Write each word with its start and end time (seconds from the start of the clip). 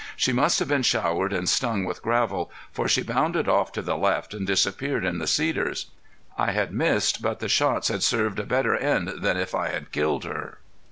She 0.17 0.33
must 0.33 0.57
have 0.57 0.67
been 0.67 0.81
showered 0.81 1.31
and 1.31 1.47
stung 1.47 1.85
with 1.85 2.01
gravel, 2.01 2.49
for 2.71 2.87
she 2.87 3.03
bounded 3.03 3.47
off 3.47 3.71
to 3.73 3.83
the 3.83 3.95
left 3.95 4.33
and 4.33 4.47
disappeared 4.47 5.05
in 5.05 5.19
the 5.19 5.27
cedars. 5.27 5.91
I 6.39 6.53
had 6.53 6.73
missed, 6.73 7.21
but 7.21 7.39
the 7.39 7.47
shots 7.47 7.87
had 7.89 8.01
served 8.01 8.37
to 8.37 8.41
a 8.41 8.45
better 8.47 8.75
end 8.75 9.17
than 9.21 9.37
if 9.37 9.53
I 9.53 9.67
had 9.69 9.91
killed 9.91 10.23
her. 10.23 10.57